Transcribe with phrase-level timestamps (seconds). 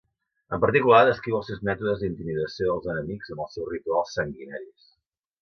[0.55, 4.91] En particular, descriu els seus mètodes d'intimidació dels enemics amb els seus rituals sanguinaris.